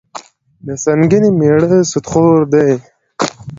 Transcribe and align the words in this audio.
د 0.67 0.69
سنګینې 0.83 1.29
میړه 1.39 1.69
سودخور 1.91 2.39
دي. 2.53 2.69